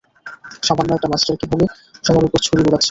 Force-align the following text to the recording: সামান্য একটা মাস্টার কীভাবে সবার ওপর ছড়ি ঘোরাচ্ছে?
সামান্য 0.63 0.91
একটা 0.93 1.11
মাস্টার 1.11 1.39
কীভাবে 1.41 1.65
সবার 2.03 2.23
ওপর 2.27 2.39
ছড়ি 2.41 2.61
ঘোরাচ্ছে? 2.61 2.79